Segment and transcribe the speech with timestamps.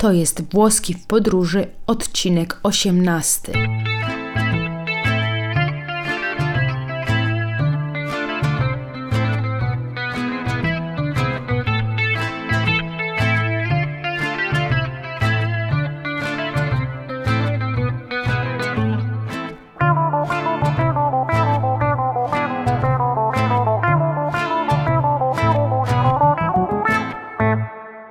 [0.00, 3.52] To jest Włoski w podróży, odcinek 18.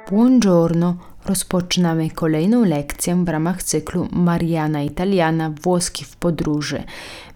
[0.09, 1.08] Buongiorno.
[1.29, 6.83] Rozpoczynamy kolejną lekcję w ramach cyklu Mariana Italiana Włoski w podróży.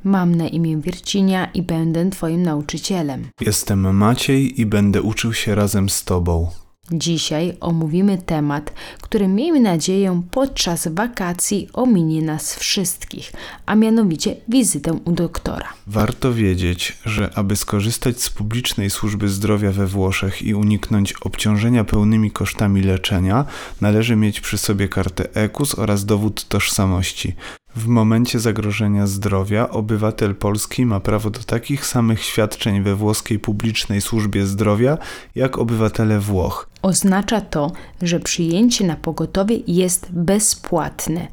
[0.03, 3.29] Mam na imię Wiercinia i będę Twoim nauczycielem.
[3.41, 6.62] Jestem Maciej i będę uczył się razem z Tobą.
[6.93, 13.33] Dzisiaj omówimy temat, który miejmy nadzieję podczas wakacji ominie nas wszystkich,
[13.65, 15.73] a mianowicie wizytę u doktora.
[15.87, 22.31] Warto wiedzieć, że aby skorzystać z publicznej służby zdrowia we Włoszech i uniknąć obciążenia pełnymi
[22.31, 23.45] kosztami leczenia,
[23.81, 27.35] należy mieć przy sobie kartę EKUS oraz dowód tożsamości.
[27.75, 34.01] W momencie zagrożenia zdrowia obywatel Polski ma prawo do takich samych świadczeń we włoskiej publicznej
[34.01, 34.97] służbie zdrowia
[35.35, 36.69] jak obywatele Włoch.
[36.81, 37.71] Oznacza to,
[38.01, 41.27] że przyjęcie na pogotowie jest bezpłatne,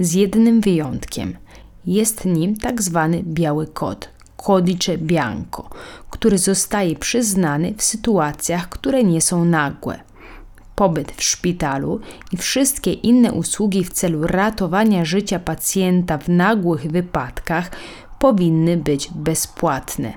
[0.00, 1.36] z jednym wyjątkiem.
[1.86, 5.70] Jest nim tak zwany biały kod, codice bianco,
[6.10, 10.00] który zostaje przyznany w sytuacjach, które nie są nagłe.
[10.74, 12.00] Pobyt w szpitalu
[12.32, 17.70] i wszystkie inne usługi w celu ratowania życia pacjenta w nagłych wypadkach
[18.18, 20.12] powinny być bezpłatne.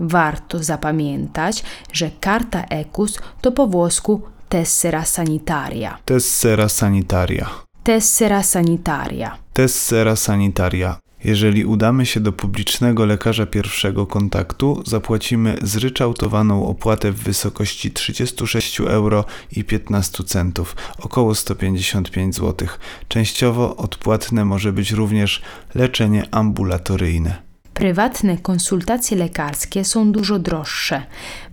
[0.00, 5.98] Warto zapamiętać, że karta EKUS to po włosku tessera sanitaria.
[6.04, 7.50] Tessera sanitaria.
[7.84, 9.36] Tessera sanitaria.
[9.52, 11.03] Tessera sanitaria.
[11.24, 19.24] Jeżeli udamy się do publicznego lekarza pierwszego kontaktu, zapłacimy zryczałtowaną opłatę w wysokości 36 euro
[19.52, 22.68] i 15 centów, około 155 zł.
[23.08, 25.42] Częściowo odpłatne może być również
[25.74, 27.42] leczenie ambulatoryjne.
[27.74, 31.02] Prywatne konsultacje lekarskie są dużo droższe.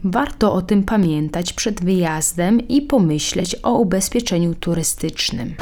[0.04, 5.56] Warto o tym pamiętać przed wyjazdem i pomyśleć o ubezpieczeniu turystycznym.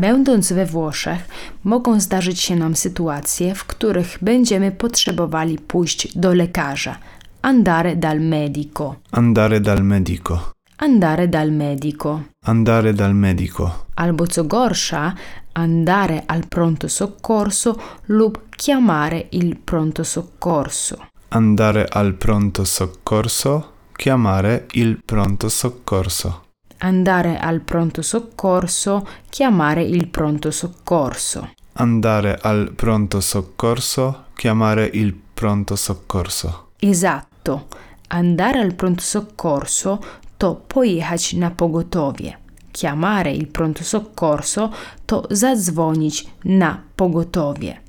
[0.00, 1.28] Będąc we Włoszech,
[1.64, 6.96] mogą zdarzyć się nam sytuacje, w których będziemy potrzebowali pójść do lekarza.
[7.42, 8.94] Andare dal medico.
[9.10, 10.52] Andare dal medico.
[10.76, 12.20] Andare dal medico.
[12.44, 13.70] Andare dal medico.
[13.94, 15.14] Albo co gorsza,
[15.52, 20.96] andare al pronto soccorso lub chiamare il pronto soccorso.
[21.28, 23.72] Andare al pronto soccorso.
[23.96, 26.49] Chiamare il pronto soccorso.
[26.82, 31.50] Andare al pronto soccorso, chiamare il pronto soccorso.
[31.74, 34.24] Andare al pronto soccorso.
[34.34, 36.68] Chiamare il pronto soccorso.
[36.78, 37.66] Esatto.
[38.08, 39.98] Andare al pronto soccorso
[40.36, 42.38] to pojechać na pogotowie.
[42.72, 44.72] Chiamare il pronto soccorso
[45.06, 47.80] to zadzwonić na pogotowie.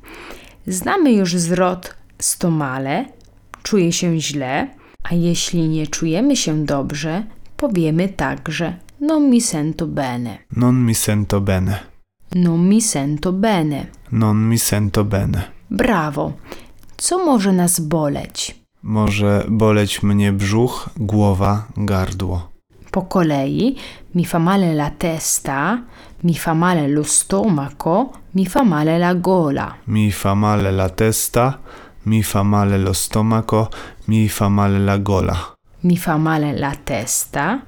[0.68, 3.06] Znamy już zwrot stomale,
[3.64, 4.68] czuję się źle,
[5.04, 7.24] a jeśli nie czujemy się dobrze,
[7.62, 10.38] powiemy także non mi sento bene.
[10.56, 11.80] Non mi sento bene.
[12.36, 13.90] Non mi sento bene.
[14.10, 15.52] Non mi sento bene.
[15.70, 16.34] Brawo.
[16.98, 18.56] Co może nas boleć?
[18.84, 22.50] Może boleć mnie brzuch, głowa, gardło.
[22.92, 23.76] Po kolei
[24.16, 25.82] mi fa male la testa,
[26.24, 29.74] mi fa male lo stomaco, mi fa male la gola.
[29.88, 31.58] Mi fa male la testa,
[32.06, 33.70] mi fa male lo stomaco,
[34.08, 35.61] mi fa male la gola.
[35.84, 37.60] Mi fa male la testa,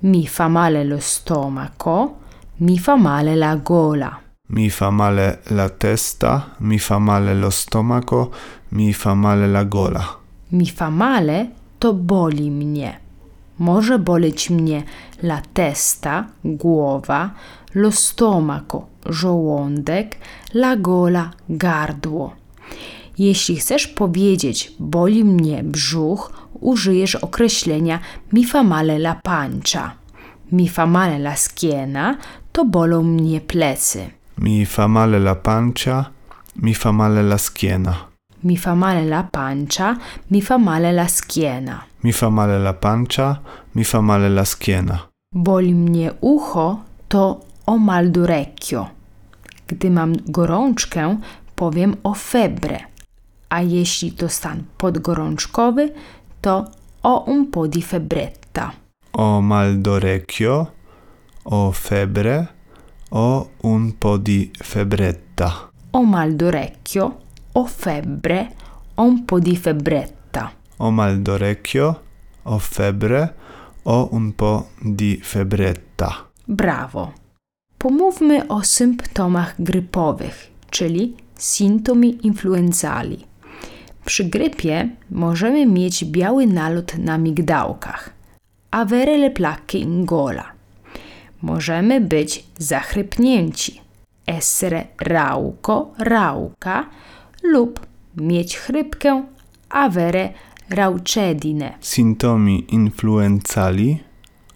[0.00, 2.16] mi fa male lo stomaco,
[2.56, 4.20] mi fa male la gola.
[4.48, 8.32] Mi fa male la testa, mi fa male lo stomaco,
[8.68, 10.18] mi fa male la gola.
[10.48, 13.00] Mi fa male to boli mnie.
[13.58, 14.82] Może boleć mnie
[15.22, 17.30] la testa, głowa,
[17.74, 20.18] lo stomaco, żołądek,
[20.54, 22.34] la gola, gardło.
[23.18, 27.98] Jeśli chcesz powiedzieć boli mnie brzuch, użyjesz określenia
[28.32, 29.92] mi fa male la pancia.
[30.52, 32.16] Mi fa male la schiena
[32.52, 34.10] to bolą mnie plecy.
[34.38, 36.04] Mi fa male la pancia,
[36.56, 37.94] mi fa male la schiena.
[38.44, 39.96] Mi fa male la pancia,
[40.30, 41.84] mi fa male la schiena.
[42.04, 43.40] Mi fa male la pancia,
[43.74, 44.98] mi fa male la schiena.
[45.34, 48.86] Boli mnie ucho to o mal d'orecchio.
[49.66, 51.16] Gdy mam gorączkę,
[51.56, 52.78] powiem o febre.
[53.48, 55.92] A jeśli to stan podgorączkowy,
[56.46, 56.70] to
[57.00, 58.72] o un po di febbretta.
[59.18, 60.72] Ho mal d'orecchio,
[61.42, 62.54] ho febbre,
[63.08, 65.70] ho un po' di febbretta.
[65.90, 67.16] Ho mal d'orecchio,
[67.52, 68.54] ho febbre,
[68.94, 70.52] ho un po' di febbretta.
[70.76, 72.02] Ho mal d'orecchio,
[72.42, 73.34] ho febbre,
[73.88, 76.26] Ho un po' di febbretta.
[76.44, 77.12] Brawo.
[77.78, 83.24] Pomówmy o symptomach grypowych, czyli sintomi influenzali.
[84.06, 88.10] Przy grypie możemy mieć biały nalot na migdałkach,
[88.70, 90.44] avere le placche in gola.
[91.42, 93.80] Możemy być zachrypnięci,
[94.26, 96.86] essere rauco, rauka
[97.42, 97.86] lub
[98.16, 99.24] mieć chrypkę,
[99.68, 100.32] avere
[100.70, 101.74] raucedine.
[101.80, 103.98] Sintomi influenzali,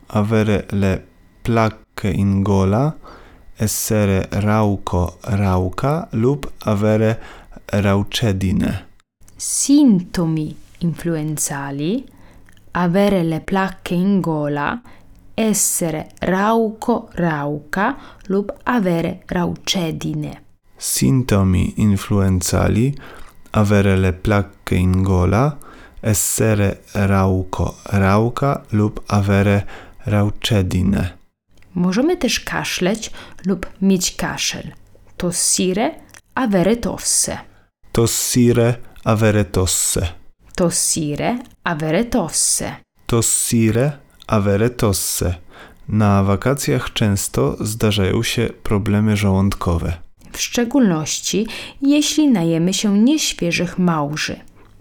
[0.08, 0.98] avere le
[1.42, 2.92] placche in gola,
[3.58, 7.16] essere rauco, rauca lub avere
[7.72, 8.89] raucedine.
[9.42, 12.04] Sintomi influenzali,
[12.72, 14.78] avere le placche in gola,
[15.32, 17.96] essere rauco, rauca
[18.26, 20.42] lub avere raucedine.
[20.76, 22.94] Sintomi influenzali,
[23.52, 25.56] avere le placche in gola,
[26.00, 29.66] essere rauco, rauca lub avere
[30.04, 31.16] raucedine.
[31.74, 33.10] Możemy też kaszleć
[33.46, 34.72] lub mieć kaszel.
[35.16, 35.94] Tossire,
[36.34, 37.38] avere tosse.
[37.92, 40.08] Tossire, avere tosse.
[40.54, 42.76] Tossire, avere tosse.
[43.06, 43.92] Tossire,
[44.26, 45.34] avere tosse.
[45.88, 49.92] Na wakacjach często zdarzają się problemy żołądkowe.
[50.32, 51.46] W szczególności
[51.82, 54.36] jeśli najemy się nieświeżych małży.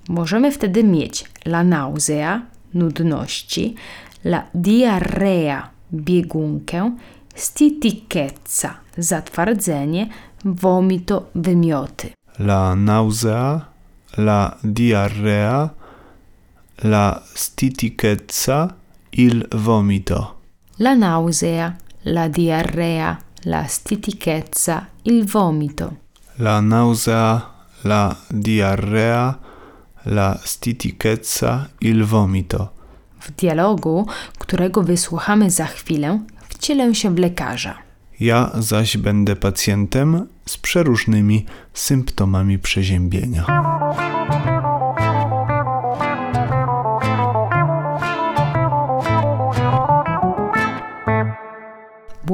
[0.10, 2.42] Możemy wtedy mieć la nausea,
[2.74, 3.76] nudności,
[4.24, 6.96] la diarrea, biegunkę,
[7.36, 10.10] stitichezza, zatwardzenie,
[10.46, 12.10] vomito, wymioty.
[12.40, 13.69] La nausea,
[14.20, 15.70] la diarrea,
[16.84, 18.76] la stitichezza,
[19.12, 20.36] il vomito.
[20.78, 25.98] La nausea, la diarrea, la stitichezza, il vomito.
[26.38, 27.52] La nausea,
[27.84, 29.40] la diarrea,
[30.04, 32.74] la stitichezza, il vomito.
[33.20, 34.08] W dialogu,
[34.38, 36.20] którego wysłuchamy za chwilę,
[36.50, 37.76] wcielę się w lekarza.
[38.20, 43.46] Ja zaś będę pacjentem z przeróżnymi symptomami przeziębienia.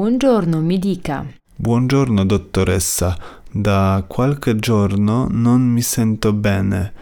[0.00, 1.24] Buongiorno, mi dica.
[1.56, 3.16] Buongiorno dottoressa,
[3.50, 6.92] da qualche giorno non mi sento bene.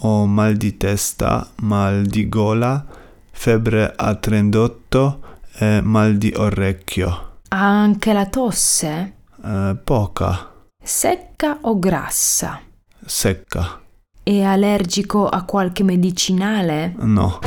[0.00, 2.84] Ho mal di testa, mal di gola,
[3.30, 5.20] febbre a 38
[5.60, 7.36] e mal di orecchio.
[7.50, 9.12] Ha anche la tosse?
[9.44, 10.52] Eh, poca,
[10.82, 12.60] Secca o grassa?
[13.06, 13.80] secca.
[14.24, 16.96] È allergico a qualche medicinale?
[16.98, 17.38] No.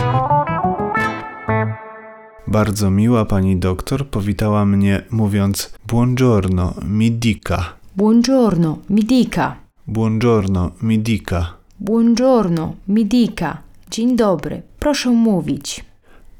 [2.53, 7.73] Bardzo miła pani doktor powitała mnie mówiąc Buongiorno, mi dica.
[7.95, 9.55] Buongiorno, mi dica.
[9.87, 11.53] Buongiorno, mi dica.
[11.79, 13.57] Buongiorno, mi dica.
[13.91, 15.85] Dzień dobry, proszę mówić.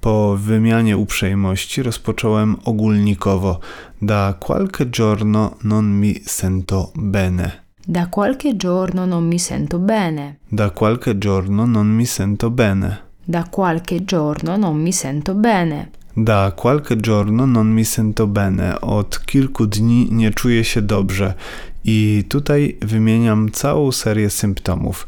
[0.02, 3.60] Po wymianie uprzejmości rozpocząłem ogólnikowo.
[4.02, 7.52] Da qualche giorno non mi sento bene.
[7.88, 10.36] Da qualche giorno non mi sento bene.
[10.52, 12.98] Da qualche giorno non mi sento bene.
[13.28, 15.90] Da qualche giorno non mi sento bene.
[16.16, 18.82] Da qualche giorno non mi sento bene.
[18.82, 21.34] Od kilku dni nie czuję się dobrze.
[21.84, 25.08] I tutaj wymieniam całą serię symptomów.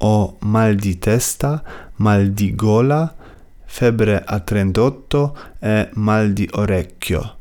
[0.00, 1.60] O mal di testa,
[1.98, 3.14] mal di gola,
[3.66, 5.30] febbre a 38
[5.62, 7.36] e mal di orecchio.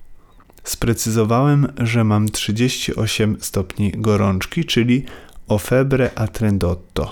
[0.63, 5.05] Sprecyzowałem, że mam 38 stopni gorączki, czyli
[5.47, 7.07] o febbre a 38.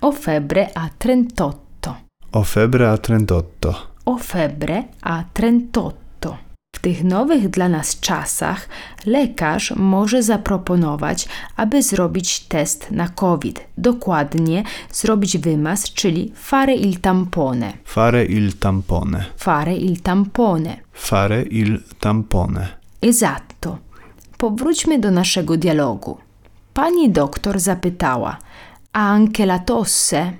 [0.00, 1.94] Ho febbre a 38.
[2.32, 3.87] O febbre a 38.
[4.08, 5.92] Ho febbre a 38.
[6.76, 8.68] W tych nowych dla nas czasach
[9.06, 13.60] lekarz może zaproponować, aby zrobić test na COVID.
[13.78, 14.62] Dokładnie
[14.92, 17.72] zrobić wymaz, czyli fare il tampone.
[17.84, 19.24] Fare il tampone.
[19.36, 20.76] Fare il tampone.
[20.92, 22.68] Fare il tampone.
[23.02, 23.78] Esatto.
[24.38, 26.18] Powróćmy do naszego dialogu.
[26.74, 28.36] Pani doktor zapytała:
[28.92, 30.32] A anche la tosse?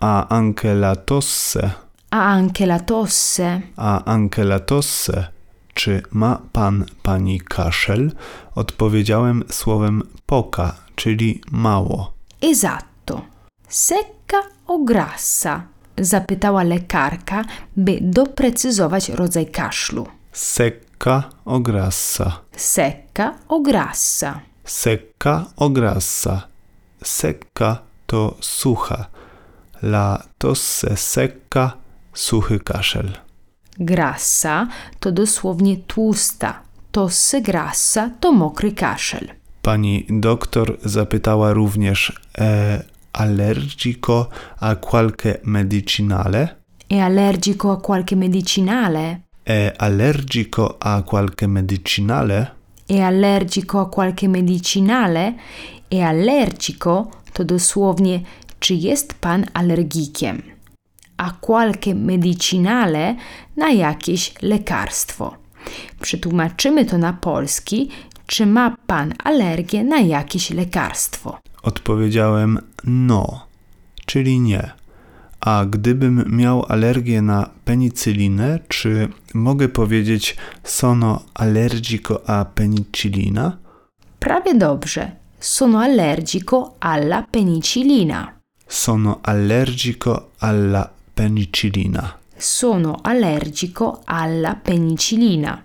[0.00, 1.89] Ha anche la tosse.
[2.10, 3.62] A anche la tosse?
[3.76, 5.32] A anche la tosse.
[5.74, 8.12] Czy ma pan pani kaszel?
[8.54, 12.12] Odpowiedziałem słowem poca, czyli mało.
[12.42, 13.22] Esatto.
[13.68, 15.62] Secca o grassa?
[15.98, 17.44] Zapytała lekarka,
[17.76, 20.06] by doprecyzować rodzaj kaszlu.
[20.32, 22.40] Secca o grassa.
[22.56, 24.40] Secca o grassa?
[24.64, 26.48] Secca o grassa.
[27.04, 29.06] Secca to sucha.
[29.82, 31.79] La tosse secca,
[32.20, 33.08] suchy kaszel.
[33.78, 34.66] Grassa
[35.00, 36.60] to dosłownie tłusta.
[36.92, 39.28] Tosse grassa to mokry kaszel.
[39.62, 44.28] Pani doktor zapytała również e, allergico
[44.60, 46.56] a qualche medicinale?
[46.86, 49.22] È allergico a qualche medicinale?
[49.42, 52.52] È allergico a qualche medicinale?
[52.86, 55.34] È allergico a qualche medicinale?
[55.88, 58.20] È allergico to dosłownie
[58.58, 60.42] czy jest pan alergikiem?
[61.20, 63.16] A qualche medicinale
[63.56, 65.36] na jakieś lekarstwo.
[66.00, 67.88] Przetłumaczymy to na polski,
[68.26, 71.38] czy ma pan alergię na jakieś lekarstwo.
[71.62, 73.46] Odpowiedziałem no,
[74.06, 74.70] czyli nie.
[75.40, 83.56] A gdybym miał alergię na penicylinę, czy mogę powiedzieć sono allergico a penicillina?
[84.18, 85.10] Prawie dobrze.
[85.40, 88.32] Sono allergico alla penicillina.
[88.68, 92.18] Sono allergico alla penicillina.
[92.36, 95.62] Sono allergico alla penicillina.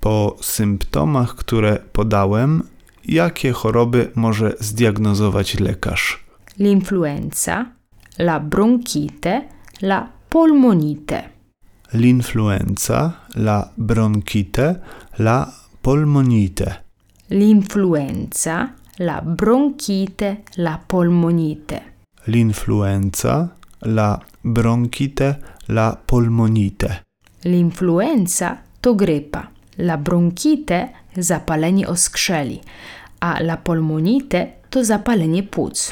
[0.00, 2.62] Po symptomach, które podałem,
[3.04, 6.24] jakie choroby może zdiagnozować lekarz?
[6.58, 7.66] L'influenza,
[8.18, 9.48] la bronchite,
[9.82, 11.22] la polmonite.
[11.92, 14.74] L'influenza, la bronchite,
[15.18, 15.52] la
[15.82, 16.74] polmonite.
[17.30, 21.80] L'influenza, la bronchite, la polmonite.
[22.26, 23.48] L'influenza,
[23.86, 25.38] la bronchite,
[25.68, 27.02] la polmonite.
[27.44, 32.60] L'influenza to grypa, la bronchite zapalenie oskrzeli,
[33.20, 35.90] a la polmonite to zapalenie płuc.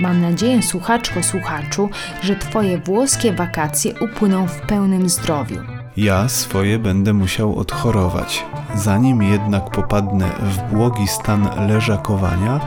[0.00, 1.88] Mam nadzieję, słuchaczko, słuchaczu,
[2.22, 5.56] że Twoje włoskie wakacje upłyną w pełnym zdrowiu.
[5.96, 8.44] Ja swoje będę musiał odchorować.
[8.74, 12.60] Zanim jednak popadnę w błogi stan leżakowania,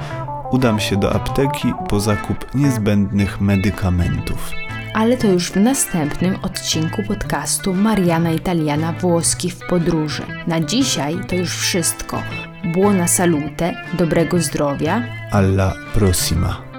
[0.51, 4.51] udam się do apteki po zakup niezbędnych medykamentów.
[4.93, 10.24] Ale to już w następnym odcinku podcastu Mariana Italiana Włoski w podróży.
[10.48, 12.19] Na dzisiaj to już wszystko.
[12.74, 16.73] Buona salute, dobrego zdrowia Alla prossima.